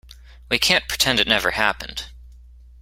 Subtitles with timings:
[0.49, 2.05] We can't pretend it never happened.